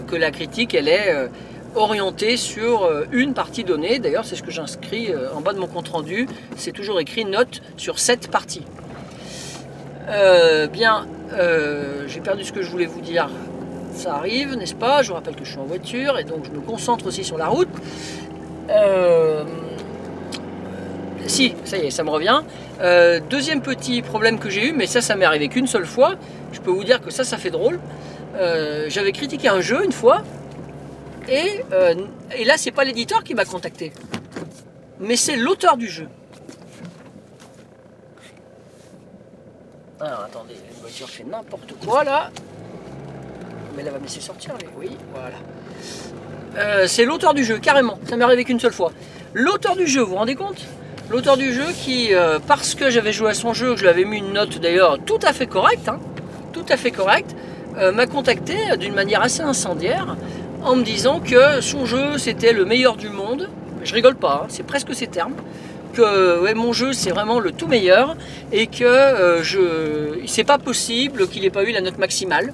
que 0.07 0.15
la 0.15 0.31
critique 0.31 0.74
elle 0.74 0.88
est 0.88 1.29
orientée 1.75 2.38
sur 2.38 2.84
euh, 2.84 3.05
une 3.12 3.34
partie 3.34 3.63
donnée. 3.63 4.00
D'ailleurs, 4.00 4.25
c'est 4.25 4.36
ce 4.36 4.44
que 4.44 4.51
j'inscris 4.51 5.12
euh, 5.12 5.34
en 5.34 5.41
bas 5.41 5.53
de 5.53 5.60
mon 5.60 5.67
compte 5.67 5.89
rendu. 5.89 6.27
C'est 6.55 6.72
toujours 6.72 7.00
écrit 7.00 7.25
note 7.25 7.62
sur 7.77 8.00
cette 8.00 8.29
partie. 8.32 8.63
Euh, 10.10 10.67
bien, 10.67 11.08
j'ai 12.08 12.22
perdu 12.22 12.44
ce 12.44 12.53
que 12.53 12.62
je 12.62 12.70
voulais 12.70 12.86
vous 12.86 13.01
dire. 13.01 13.29
Ça 13.94 14.15
arrive, 14.15 14.55
n'est-ce 14.55 14.75
pas? 14.75 15.01
Je 15.01 15.10
vous 15.10 15.15
rappelle 15.15 15.36
que 15.36 15.44
je 15.44 15.51
suis 15.51 15.60
en 15.60 15.65
voiture 15.65 16.20
et 16.20 16.24
donc 16.24 16.46
je 16.46 16.51
me 16.51 16.60
concentre 16.60 17.08
aussi 17.08 17.24
sur 17.24 17.38
la 17.38 17.48
route. 17.48 17.70
Si, 21.25 21.55
ça 21.65 21.77
y 21.77 21.88
est, 21.88 21.89
ça 21.89 22.03
me 22.03 22.10
revient. 22.10 22.41
Deuxième 23.29 23.62
petit 23.62 24.01
problème 24.01 24.38
que 24.38 24.50
j'ai 24.50 24.70
eu, 24.70 24.74
mais 24.74 24.86
ça, 24.86 25.01
ça 25.01 25.15
m'est 25.15 25.25
arrivé 25.25 25.48
qu'une 25.48 25.67
seule 25.67 25.86
fois. 25.86 26.15
Je 26.51 26.60
peux 26.60 26.72
vous 26.72 26.84
dire 26.84 27.01
que 27.01 27.10
ça, 27.10 27.24
ça 27.24 27.38
fait 27.38 27.50
drôle. 27.50 27.79
J'avais 28.88 29.12
critiqué 29.12 29.48
un 29.48 29.62
jeu 29.62 29.84
une 29.84 29.91
fois, 29.91 30.22
et, 31.29 31.63
euh, 31.72 31.96
et 32.36 32.46
là, 32.46 32.55
c'est 32.58 32.72
pas 32.72 32.84
l'éditeur 32.84 33.24
qui 33.24 33.34
m'a 33.34 33.46
contacté, 33.46 33.91
mais 35.00 35.15
c'est 35.15 35.36
l'auteur 35.36 35.77
du 35.77 35.88
jeu. 35.88 36.08
Alors 40.00 40.22
attendez, 40.22 40.53
une 40.53 40.82
voiture 40.82 41.10
fait 41.10 41.24
n'importe 41.24 41.74
quoi 41.86 42.03
là. 42.03 42.32
Mais 43.75 43.84
là, 43.84 43.91
va 43.91 44.00
me 44.00 44.03
laisser 44.03 44.22
sortir, 44.22 44.53
mais 44.62 44.70
oui, 44.77 44.91
voilà. 45.13 45.36
Euh, 46.58 46.88
c'est 46.88 47.05
l'auteur 47.05 47.34
du 47.34 47.44
jeu, 47.44 47.60
carrément. 47.60 48.00
Ça 48.08 48.15
m'est 48.15 48.24
arrivé 48.24 48.46
qu'une 48.46 48.60
seule 48.60 48.74
fois. 48.74 48.91
L'auteur 49.34 49.75
du 49.75 49.88
jeu, 49.88 50.01
vous 50.01 50.12
vous 50.12 50.15
rendez 50.15 50.36
compte? 50.36 50.65
L'auteur 51.10 51.38
du 51.38 51.53
jeu 51.53 51.65
qui, 51.77 52.13
euh, 52.13 52.39
parce 52.39 52.74
que 52.74 52.89
j'avais 52.89 53.12
joué 53.12 53.32
à 53.32 53.34
son 53.34 53.53
jeu, 53.53 53.72
que 53.72 53.77
je 53.77 53.82
lui 53.84 53.89
avais 53.89 54.05
mis 54.05 54.17
une 54.17 54.34
note 54.34 54.60
d'ailleurs 54.60 54.98
tout 55.05 55.20
à 55.24 55.34
fait 55.34 55.46
correcte, 55.46 55.89
hein, 55.89 56.00
tout 56.53 56.65
à 56.70 56.77
fait 56.77 56.91
correcte, 56.91 57.36
euh, 57.77 57.91
m'a 57.91 58.08
contacté 58.08 58.55
d'une 58.77 58.94
manière 58.94 59.22
assez 59.22 59.41
incendiaire 59.41 60.15
en 60.65 60.75
me 60.75 60.84
disant 60.84 61.19
que 61.19 61.62
son 61.62 61.86
jeu 61.86 62.17
c'était 62.17 62.51
le 62.51 62.65
meilleur 62.65 62.98
du 62.98 63.10
monde. 63.10 63.50
Je 63.84 63.93
rigole 63.93 64.15
pas, 64.15 64.41
hein, 64.43 64.48
c'est 64.50 64.65
presque 64.65 64.93
ces 64.95 65.07
termes. 65.07 65.36
Que 65.93 66.53
mon 66.53 66.74
jeu 66.74 66.91
c'est 66.91 67.12
vraiment 67.12 67.39
le 67.39 67.51
tout 67.51 67.67
meilleur 67.67 68.17
et 68.51 68.67
que 68.67 68.84
euh, 68.84 70.25
c'est 70.25 70.43
pas 70.43 70.57
possible 70.57 71.27
qu'il 71.29 71.45
ait 71.45 71.50
pas 71.50 71.63
eu 71.63 71.72
la 71.72 71.79
note 71.79 71.98
maximale, 71.98 72.53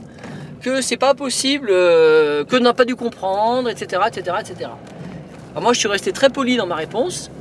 que 0.62 0.82
c'est 0.82 0.98
pas 0.98 1.16
possible 1.16 1.70
euh, 1.72 2.44
que 2.44 2.56
n'a 2.58 2.74
pas 2.74 2.86
dû 2.86 2.96
comprendre, 2.96 3.68
etc., 3.68 4.04
etc., 4.08 4.38
etc. 4.42 4.70
Alors 5.52 5.64
moi 5.64 5.74
je 5.74 5.80
suis 5.80 5.88
resté 5.88 6.12
très 6.12 6.30
poli 6.30 6.58
dans 6.58 6.68
ma 6.68 6.76
réponse. 6.76 7.32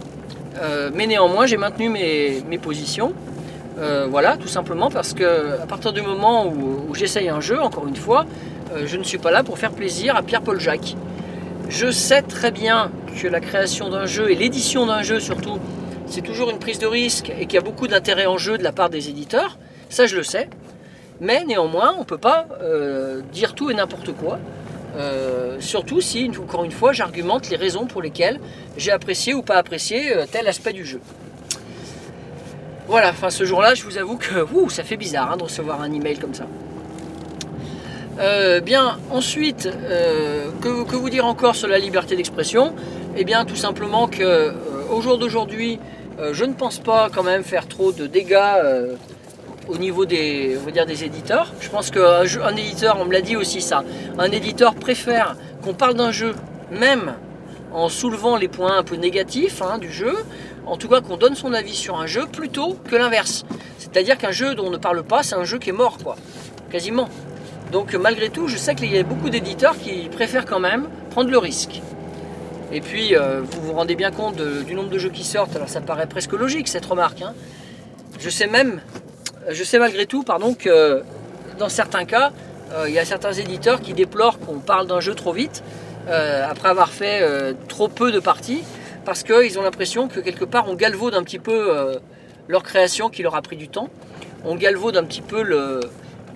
Euh, 0.63 0.91
mais 0.95 1.07
néanmoins, 1.07 1.47
j'ai 1.47 1.57
maintenu 1.57 1.89
mes, 1.89 2.43
mes 2.49 2.59
positions. 2.59 3.13
Voilà, 4.11 4.37
tout 4.37 4.49
simplement 4.49 4.91
parce 4.91 5.15
que 5.15 5.59
à 5.63 5.67
partir 5.67 5.95
du 5.95 6.03
moment 6.03 6.47
où, 6.47 6.95
j'essaye 6.95 7.31
un 7.31 7.41
jeu, 7.41 7.59
encore 7.59 7.87
une 7.89 7.97
fois, 7.97 8.27
je 8.85 8.97
ne 8.97 9.03
suis 9.03 9.19
pas 9.19 9.31
là 9.31 9.43
pour 9.43 9.59
faire 9.59 9.73
plaisir 9.73 10.17
à 10.17 10.23
Pierre-Paul 10.23 10.61
Jacques. 10.61 10.97
Je 11.69 11.91
sais 11.91 12.23
très 12.23 12.51
bien 12.51 12.91
que 13.21 13.29
la 13.29 13.41
création 13.41 13.91
d'un 13.91 14.07
jeu 14.07 14.31
et 14.31 14.35
l'édition 14.35 14.87
d'un 14.87 15.03
jeu 15.03 15.21
surtout, 15.21 15.59
c'est 16.07 16.23
toujours 16.23 16.51
une 16.51 16.59
prise 16.59 16.79
de 16.79 16.87
risque 16.87 17.31
et 17.31 17.47
qu'il 17.47 17.55
y 17.55 17.59
a 17.59 17.61
beaucoup 17.61 17.87
d'intérêt 17.87 18.27
en 18.27 18.39
jeu 18.39 18.59
de 18.59 18.65
la 18.65 18.73
part 18.73 18.91
des 18.91 19.09
éditeurs. 19.09 19.59
Ça, 19.89 20.07
je 20.07 20.17
le 20.17 20.23
sais. 20.23 20.49
Mais 21.21 21.45
néanmoins, 21.45 21.95
on 21.97 22.01
ne 22.01 22.05
peut 22.05 22.19
pas 22.19 22.47
euh, 22.63 23.21
dire 23.33 23.55
tout 23.55 23.71
et 23.71 23.75
n'importe 23.75 24.13
quoi. 24.13 24.39
Euh, 24.97 25.59
surtout 25.61 26.01
si, 26.01 26.31
encore 26.43 26.65
une 26.65 26.73
fois, 26.73 26.93
j'argumente 26.93 27.49
les 27.51 27.57
raisons 27.57 27.87
pour 27.87 28.03
lesquelles 28.03 28.41
j'ai 28.77 28.91
apprécié 28.91 29.35
ou 29.35 29.43
pas 29.43 29.57
apprécié 29.57 30.17
euh, 30.17 30.25
tel 30.31 30.49
aspect 30.49 30.73
du 30.73 30.85
jeu. 30.85 31.01
Voilà, 32.89 33.11
enfin 33.11 33.31
ce 33.31 33.45
jour-là, 33.45 33.75
je 33.75 33.85
vous 33.85 33.99
avoue 33.99 34.17
que 34.17 34.43
ouh, 34.53 34.69
ça 34.69 34.83
fait 34.83 34.97
bizarre 34.97 35.31
hein, 35.31 35.37
de 35.37 35.45
recevoir 35.45 35.81
un 35.81 35.93
email 35.93 36.19
comme 36.19 36.35
ça. 36.35 36.47
Euh, 38.21 38.61
bien, 38.61 38.99
ensuite, 39.11 39.67
euh, 39.67 40.51
que, 40.61 40.69
vous 40.69 41.09
dire 41.09 41.25
encore 41.25 41.57
sur 41.57 41.69
la 41.69 41.79
liberté 41.79 42.17
d'expression? 42.17 42.75
Eh 43.17 43.25
bien, 43.25 43.47
tout 43.47 43.57
simplement 43.57 44.09
que 44.09 44.23
euh, 44.23 44.53
au 44.91 45.01
jour 45.01 45.17
d'aujourd'hui, 45.17 45.79
je 46.33 46.45
ne 46.45 46.53
pense 46.53 46.81
pas 46.81 47.09
quand 47.09 47.23
même 47.23 47.45
faire 47.45 47.67
trop 47.67 47.93
de 47.93 48.07
dégâts 48.07 48.37
au 49.69 49.79
niveau 49.79 50.05
des, 50.05 50.59
on 50.61 50.67
va 50.67 50.71
dire, 50.71 50.85
des 50.85 51.03
éditeurs. 51.03 51.55
Je 51.61 51.71
pense 51.71 51.91
qu'un 51.91 52.57
éditeur, 52.57 52.99
on 53.01 53.07
me 53.07 53.13
l'a 53.15 53.23
dit 53.23 53.37
aussi 53.37 53.63
ça, 53.63 53.85
un 54.19 54.31
éditeur 54.31 54.75
préfère 54.75 55.35
qu'on 55.63 55.73
parle 55.73 55.95
d'un 55.95 56.13
jeu, 56.13 56.35
même 56.71 57.15
en 57.73 57.89
soulevant 57.89 58.37
les 58.37 58.49
points 58.49 58.77
un 58.77 58.83
peu 58.83 58.97
négatifs 58.97 59.63
hein, 59.63 59.79
du 59.79 59.91
jeu, 59.91 60.15
en 60.67 60.77
tout 60.77 60.89
cas 60.89 61.01
qu'on 61.01 61.17
donne 61.17 61.37
son 61.37 61.55
avis 61.55 61.75
sur 61.75 61.99
un 61.99 62.07
jeu 62.07 62.27
plutôt 62.31 62.77
que 62.91 62.97
l'inverse. 62.97 63.47
C'est-à-dire 63.79 64.19
qu'un 64.19 64.33
jeu 64.33 64.55
dont 64.55 64.67
on 64.67 64.71
ne 64.71 64.77
parle 64.77 65.03
pas, 65.05 65.23
c'est 65.23 65.37
un 65.37 65.45
jeu 65.45 65.57
qui 65.57 65.71
est 65.71 65.73
mort, 65.73 65.97
quoi, 66.05 66.17
quasiment. 66.71 67.09
Donc 67.73 67.95
malgré 67.95 68.31
tout, 68.31 68.49
je 68.49 68.57
sais 68.57 68.75
qu'il 68.75 68.93
y 68.93 68.99
a 68.99 69.03
beaucoup 69.03 69.31
d'éditeurs 69.31 69.77
qui 69.79 70.09
préfèrent 70.09 70.47
quand 70.47 70.59
même 70.59 70.89
prendre 71.11 71.31
le 71.31 71.39
risque. 71.39 71.81
Et 72.73 72.81
puis, 72.81 73.17
euh, 73.17 73.43
vous 73.43 73.63
vous 73.63 73.73
rendez 73.73 73.95
bien 73.97 74.11
compte 74.11 74.41
du 74.41 74.75
nombre 74.75 74.91
de 74.91 74.99
jeux 74.99 75.11
qui 75.11 75.25
sortent, 75.25 75.55
alors 75.57 75.69
ça 75.69 75.81
paraît 75.81 76.07
presque 76.07 76.33
logique 76.33 76.69
cette 76.69 76.87
remarque. 76.87 77.23
hein. 77.23 77.35
Je 78.19 78.31
sais 78.31 78.47
même, 78.47 78.81
je 79.49 79.65
sais 79.65 79.79
malgré 79.79 80.07
tout, 80.07 80.23
pardon, 80.23 80.55
que 80.55 81.03
dans 81.59 81.69
certains 81.69 82.05
cas, 82.05 82.33
euh, 82.73 82.89
il 82.89 82.95
y 82.95 82.99
a 82.99 83.05
certains 83.05 83.33
éditeurs 83.33 83.81
qui 83.81 83.93
déplorent 83.93 84.39
qu'on 84.39 84.59
parle 84.59 84.87
d'un 84.87 85.01
jeu 85.01 85.15
trop 85.15 85.33
vite, 85.33 85.63
euh, 86.09 86.49
après 86.49 86.69
avoir 86.69 86.91
fait 86.91 87.23
trop 87.69 87.89
peu 87.89 88.13
de 88.13 88.21
parties, 88.21 88.63
parce 89.05 89.23
qu'ils 89.23 89.59
ont 89.59 89.63
l'impression 89.63 90.09
que 90.09 90.21
quelque 90.21 90.45
part 90.45 90.69
on 90.69 90.75
galvaude 90.75 91.15
un 91.15 91.23
petit 91.23 91.39
peu 91.39 91.99
leur 92.47 92.63
création 92.63 93.11
qui 93.11 93.23
leur 93.23 93.35
a 93.35 93.43
pris 93.43 93.57
du 93.57 93.69
temps, 93.69 93.89
on 94.45 94.55
galvaude 94.55 94.97
un 94.97 95.05
petit 95.05 95.23
peu 95.23 95.43
le, 95.43 95.81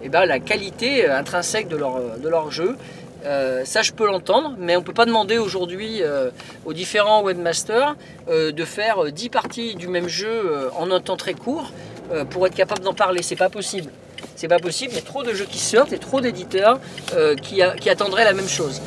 eh 0.05 0.09
ben, 0.09 0.27
la 0.27 0.39
qualité 0.39 1.09
euh, 1.09 1.19
intrinsèque 1.19 1.69
de 1.69 1.77
leur, 1.77 1.99
leur 2.23 2.51
jeu. 2.51 2.77
Euh, 3.25 3.65
ça, 3.65 3.81
je 3.81 3.93
peux 3.93 4.07
l'entendre, 4.07 4.55
mais 4.59 4.77
on 4.77 4.81
ne 4.81 4.85
peut 4.85 4.93
pas 4.93 5.07
demander 5.07 5.39
aujourd'hui 5.39 6.03
euh, 6.03 6.31
aux 6.67 6.75
différents 6.75 7.23
webmasters 7.23 7.97
euh, 8.29 8.53
de 8.53 8.65
faire 8.65 9.05
euh, 9.05 9.11
10 9.11 9.31
parties 9.31 9.75
du 9.75 9.89
même 9.89 10.09
jeu 10.09 10.29
euh, 10.29 10.69
en 10.77 10.91
un 10.91 11.01
temps 11.01 11.17
très 11.17 11.33
court 11.33 11.73
euh, 12.13 12.27
pour 12.27 12.47
être 12.47 12.55
capable 12.55 12.83
d'en 12.83 12.93
parler. 12.93 13.23
C'est 13.23 13.35
pas 13.37 13.49
possible. 13.49 13.91
C'est 14.37 14.49
pas 14.49 14.59
possible. 14.59 14.93
Il 14.93 14.97
y 14.97 15.01
a 15.01 15.03
trop 15.03 15.23
de 15.23 15.33
jeux 15.33 15.47
qui 15.47 15.59
sortent 15.59 15.95
et 15.95 15.99
trop 15.99 16.21
d'éditeurs 16.21 16.81
euh, 17.15 17.35
qui 17.35 17.63
attendraient 17.63 18.25
la 18.25 18.35
même 18.35 18.49
chose. 18.49 18.83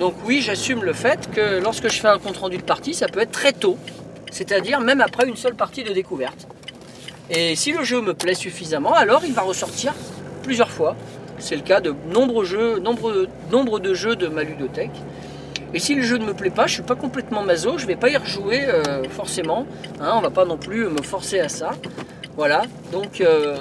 Donc 0.00 0.14
oui, 0.24 0.42
j'assume 0.42 0.82
le 0.82 0.92
fait 0.92 1.30
que 1.30 1.60
lorsque 1.62 1.88
je 1.88 2.00
fais 2.00 2.08
un 2.08 2.18
compte 2.18 2.38
rendu 2.38 2.56
de 2.56 2.62
partie, 2.62 2.94
ça 2.94 3.06
peut 3.06 3.20
être 3.20 3.30
très 3.30 3.52
tôt, 3.52 3.76
c'est-à-dire 4.32 4.80
même 4.80 5.00
après 5.00 5.28
une 5.28 5.36
seule 5.36 5.54
partie 5.54 5.84
de 5.84 5.92
découverte. 5.92 6.48
Et 7.30 7.54
si 7.54 7.70
le 7.72 7.84
jeu 7.84 8.00
me 8.00 8.14
plaît 8.14 8.34
suffisamment, 8.34 8.94
alors 8.94 9.22
il 9.24 9.32
va 9.32 9.42
ressortir 9.42 9.94
plusieurs 10.42 10.70
fois. 10.70 10.96
C'est 11.38 11.56
le 11.56 11.62
cas 11.62 11.80
de 11.80 11.94
nombreux 12.12 12.44
jeux, 12.44 12.78
nombre, 12.78 13.78
de 13.80 13.94
jeux 13.94 14.16
de 14.16 14.28
ma 14.28 14.42
ludothèque. 14.42 14.90
Et 15.74 15.78
si 15.78 15.94
le 15.94 16.02
jeu 16.02 16.18
ne 16.18 16.24
me 16.24 16.34
plaît 16.34 16.50
pas, 16.50 16.66
je 16.66 16.74
suis 16.74 16.82
pas 16.82 16.94
complètement 16.94 17.42
maso, 17.42 17.78
je 17.78 17.86
vais 17.86 17.96
pas 17.96 18.10
y 18.10 18.16
rejouer 18.16 18.66
euh, 18.66 19.04
forcément. 19.08 19.66
Hein, 20.00 20.12
on 20.16 20.20
va 20.20 20.30
pas 20.30 20.44
non 20.44 20.58
plus 20.58 20.86
me 20.88 21.02
forcer 21.02 21.40
à 21.40 21.48
ça. 21.48 21.70
Voilà. 22.36 22.62
Donc 22.92 23.20
euh, 23.20 23.56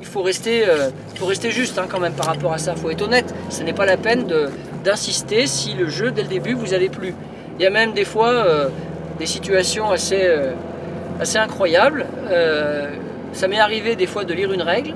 il 0.00 0.06
faut 0.06 0.22
rester, 0.22 0.64
euh, 0.66 0.90
juste 1.50 1.78
hein, 1.78 1.86
quand 1.88 2.00
même 2.00 2.14
par 2.14 2.26
rapport 2.26 2.52
à 2.52 2.58
ça. 2.58 2.72
Il 2.76 2.80
faut 2.80 2.90
être 2.90 3.02
honnête. 3.02 3.34
Ce 3.50 3.62
n'est 3.62 3.72
pas 3.72 3.86
la 3.86 3.96
peine 3.96 4.26
d'insister 4.84 5.46
si 5.46 5.74
le 5.74 5.88
jeu 5.88 6.10
dès 6.10 6.22
le 6.22 6.28
début 6.28 6.54
vous 6.54 6.72
allez 6.72 6.88
plus. 6.88 7.14
Il 7.58 7.62
y 7.62 7.66
a 7.66 7.70
même 7.70 7.92
des 7.92 8.04
fois 8.04 8.30
euh, 8.30 8.68
des 9.18 9.26
situations 9.26 9.90
assez, 9.90 10.22
euh, 10.22 10.52
incroyables. 11.36 12.04
Euh, 12.28 12.90
ça 13.32 13.48
m'est 13.48 13.60
arrivé 13.60 13.96
des 13.96 14.06
fois 14.06 14.24
de 14.24 14.34
lire 14.34 14.52
une 14.52 14.62
règle 14.62 14.94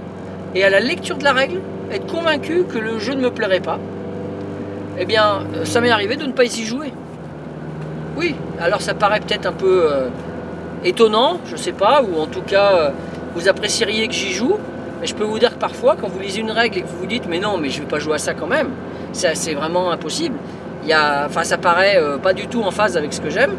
et 0.58 0.64
à 0.64 0.70
la 0.70 0.80
lecture 0.80 1.16
de 1.16 1.22
la 1.22 1.32
règle, 1.32 1.60
être 1.92 2.06
convaincu 2.06 2.64
que 2.64 2.78
le 2.78 2.98
jeu 2.98 3.14
ne 3.14 3.20
me 3.20 3.30
plairait 3.30 3.60
pas. 3.60 3.78
Eh 4.98 5.04
bien, 5.04 5.44
euh, 5.54 5.64
ça 5.64 5.80
m'est 5.80 5.90
arrivé 5.90 6.16
de 6.16 6.26
ne 6.26 6.32
pas 6.32 6.44
y 6.44 6.64
jouer. 6.64 6.92
Oui, 8.16 8.34
alors 8.60 8.80
ça 8.80 8.94
paraît 8.94 9.20
peut-être 9.20 9.46
un 9.46 9.52
peu 9.52 9.88
euh, 9.88 10.08
étonnant, 10.84 11.38
je 11.46 11.54
sais 11.54 11.70
pas, 11.72 12.02
ou 12.02 12.20
en 12.20 12.26
tout 12.26 12.42
cas 12.42 12.72
euh, 12.72 12.90
vous 13.36 13.48
apprécieriez 13.48 14.08
que 14.08 14.14
j'y 14.14 14.32
joue, 14.32 14.56
mais 15.00 15.06
je 15.06 15.14
peux 15.14 15.22
vous 15.22 15.38
dire 15.38 15.50
que 15.50 15.60
parfois, 15.60 15.94
quand 15.94 16.08
vous 16.08 16.18
lisez 16.18 16.40
une 16.40 16.50
règle 16.50 16.78
et 16.78 16.82
que 16.82 16.88
vous 16.88 16.98
vous 16.98 17.06
dites 17.06 17.28
mais 17.28 17.38
non, 17.38 17.56
mais 17.56 17.70
je 17.70 17.80
vais 17.80 17.86
pas 17.86 18.00
jouer 18.00 18.14
à 18.14 18.18
ça 18.18 18.34
quand 18.34 18.48
même, 18.48 18.70
c'est 19.12 19.54
vraiment 19.54 19.92
impossible. 19.92 20.34
Il 20.82 20.88
y 20.88 20.92
a, 20.92 21.26
enfin, 21.26 21.44
ça 21.44 21.56
paraît 21.58 22.00
pas 22.20 22.32
du 22.32 22.48
tout 22.48 22.62
en 22.62 22.72
phase 22.72 22.96
avec 22.96 23.12
ce 23.12 23.20
que 23.20 23.30
j'aime. 23.30 23.52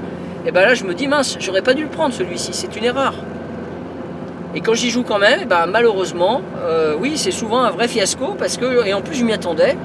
Et 0.45 0.51
ben 0.51 0.61
là, 0.61 0.73
je 0.73 0.83
me 0.83 0.93
dis 0.93 1.07
mince, 1.07 1.37
j'aurais 1.39 1.61
pas 1.61 1.73
dû 1.73 1.83
le 1.83 1.89
prendre 1.89 2.13
celui-ci, 2.13 2.51
c'est 2.53 2.75
une 2.75 2.83
erreur. 2.83 3.13
Et 4.55 4.61
quand 4.61 4.73
j'y 4.73 4.89
joue 4.89 5.03
quand 5.03 5.19
même, 5.19 5.39
eh 5.43 5.45
ben, 5.45 5.67
malheureusement, 5.67 6.41
euh, 6.63 6.95
oui, 6.99 7.17
c'est 7.17 7.31
souvent 7.31 7.61
un 7.61 7.69
vrai 7.69 7.87
fiasco 7.87 8.35
parce 8.37 8.57
que, 8.57 8.85
et 8.85 8.93
en 8.93 9.01
plus, 9.01 9.15
je 9.15 9.23
m'y 9.23 9.33
attendais. 9.33 9.77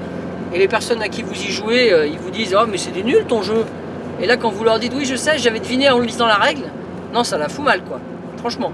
Et 0.53 0.57
les 0.57 0.67
personnes 0.67 1.01
à 1.01 1.09
qui 1.09 1.21
vous 1.21 1.35
y 1.35 1.51
jouez, 1.51 1.93
euh, 1.93 2.07
ils 2.07 2.17
vous 2.17 2.31
disent 2.31 2.55
Oh, 2.59 2.65
mais 2.67 2.77
c'est 2.77 2.91
des 2.91 3.03
nuls 3.03 3.25
ton 3.27 3.43
jeu. 3.43 3.65
Et 4.21 4.25
là, 4.25 4.37
quand 4.37 4.49
vous 4.49 4.63
leur 4.63 4.79
dites 4.79 4.93
Oui, 4.95 5.05
je 5.05 5.15
sais, 5.15 5.37
j'avais 5.37 5.59
deviné 5.59 5.89
en 5.91 5.99
lisant 5.99 6.25
la 6.25 6.35
règle, 6.35 6.63
non, 7.13 7.23
ça 7.23 7.37
la 7.37 7.47
fout 7.47 7.63
mal, 7.63 7.81
quoi. 7.83 7.99
Franchement. 8.37 8.71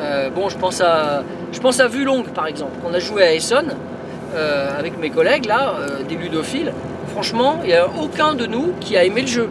Euh, 0.00 0.30
bon, 0.30 0.48
je 0.48 0.56
pense 0.56 0.80
à, 0.80 1.22
je 1.52 1.60
pense 1.60 1.80
à 1.80 1.88
Vue 1.88 2.06
par 2.34 2.46
exemple, 2.46 2.72
qu'on 2.82 2.94
a 2.94 2.98
joué 2.98 3.22
à 3.22 3.34
Essonne 3.34 3.74
avec 4.78 4.98
mes 4.98 5.10
collègues, 5.10 5.44
là, 5.44 5.74
des 6.08 6.14
ludophiles. 6.14 6.72
Franchement, 7.12 7.60
il 7.62 7.68
n'y 7.68 7.74
a 7.74 7.86
aucun 7.86 8.34
de 8.34 8.46
nous 8.46 8.72
qui 8.80 8.96
a 8.96 9.04
aimé 9.04 9.20
le 9.20 9.26
jeu. 9.26 9.50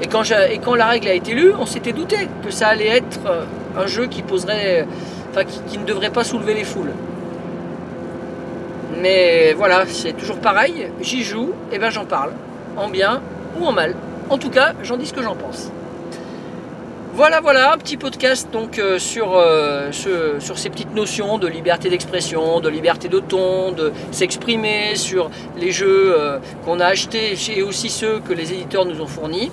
Et 0.00 0.08
quand, 0.08 0.74
la 0.74 0.86
règle 0.86 1.08
a 1.08 1.14
été 1.14 1.32
lue, 1.32 1.52
on 1.58 1.64
s'était 1.64 1.92
douté 1.92 2.28
que 2.44 2.50
ça 2.50 2.68
allait 2.68 2.88
être 2.88 3.20
euh, 3.26 3.44
un 3.78 3.86
jeu 3.86 4.06
qui 4.06 4.22
poserait, 4.22 4.86
enfin, 5.30 5.44
qui, 5.44 5.78
ne 5.78 5.84
devrait 5.84 6.10
pas 6.10 6.22
soulever 6.22 6.54
les 6.54 6.64
foules. 6.64 6.92
Mais 9.00 9.54
voilà, 9.54 9.84
c'est 9.86 10.12
toujours 10.12 10.36
pareil. 10.36 10.90
J'y 11.00 11.22
joue, 11.22 11.52
et 11.72 11.78
ben 11.78 11.90
j'en 11.90 12.04
parle, 12.04 12.32
en 12.76 12.88
bien 12.88 13.22
ou 13.58 13.66
en 13.66 13.72
mal. 13.72 13.94
En 14.28 14.36
tout 14.36 14.50
cas, 14.50 14.72
j'en 14.82 14.98
dis 14.98 15.06
ce 15.06 15.14
que 15.14 15.22
j'en 15.22 15.34
pense. 15.34 15.70
Voilà, 17.14 17.40
voilà, 17.40 17.72
un 17.72 17.78
petit 17.78 17.96
podcast 17.96 18.48
donc 18.52 18.78
euh, 18.78 18.98
sur, 18.98 19.34
euh, 19.36 19.90
sur 19.92 20.58
ces 20.58 20.68
petites 20.68 20.94
notions 20.94 21.38
de 21.38 21.46
liberté 21.46 21.88
d'expression, 21.88 22.60
de 22.60 22.68
liberté 22.68 23.08
de 23.08 23.20
ton, 23.20 23.72
de 23.72 23.92
s'exprimer, 24.12 24.96
sur 24.96 25.30
les 25.58 25.72
jeux 25.72 26.14
qu'on 26.66 26.80
a 26.80 26.84
achetés 26.84 27.34
et 27.56 27.62
aussi 27.62 27.88
ceux 27.88 28.20
que 28.20 28.34
les 28.34 28.52
éditeurs 28.52 28.84
nous 28.84 29.00
ont 29.00 29.06
fournis. 29.06 29.50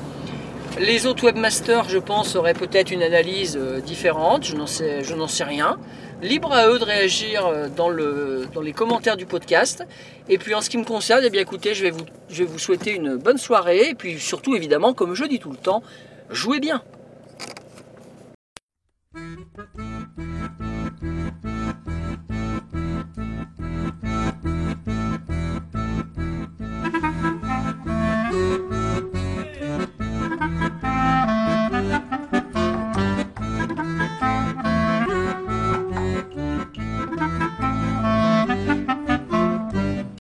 Les 0.80 1.06
autres 1.06 1.26
webmasters, 1.26 1.88
je 1.88 2.00
pense, 2.00 2.36
auraient 2.36 2.56
peut-être 2.56 2.90
une 2.90 3.04
analyse 3.04 3.58
euh, 3.62 3.80
différente, 3.80 4.44
je 4.44 4.56
n'en 4.56 4.66
sais, 5.28 5.44
rien. 5.44 5.78
Libre 6.24 6.52
à 6.52 6.68
eux 6.68 6.80
de 6.80 6.84
réagir 6.84 7.46
euh, 7.46 7.68
dans, 7.70 7.90
le, 7.90 8.48
dans 8.52 8.62
les 8.62 8.74
commentaires 8.74 9.16
du 9.16 9.28
podcast. 9.28 9.86
Et 10.30 10.40
puis 10.40 10.56
en 10.56 10.62
ce 10.62 10.72
qui 10.72 10.80
me 10.80 10.84
concerne, 10.84 11.22
eh 11.24 11.30
bien 11.30 11.42
écoutez, 11.42 11.76
je 11.76 11.84
vais 11.84 11.92
vous 11.92 12.60
souhaiter 12.60 12.96
une 12.96 13.18
bonne 13.18 13.38
soirée. 13.38 13.90
Et 13.90 13.94
puis 13.94 14.20
surtout, 14.20 14.56
évidemment, 14.56 14.94
comme 14.94 15.14
je 15.14 15.26
dis 15.26 15.38
tout 15.38 15.52
le 15.52 15.58
temps, 15.58 15.84
jouez 16.32 16.60
bien. 16.60 16.82